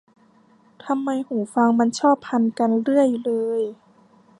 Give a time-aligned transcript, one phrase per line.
[0.85, 3.61] ทำไมหูฟังมันชอบพันกันเรื่อยเลย